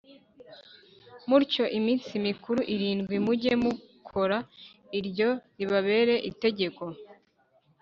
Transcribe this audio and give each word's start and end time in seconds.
mutyo 1.29 1.63
iminsi 1.77 2.11
mikuru 2.27 2.59
irindwi 2.73 3.15
mujye 3.25 3.53
mukora 3.63 4.37
Iryo 4.99 5.29
ribabere 5.57 6.15
itegeko 6.31 6.83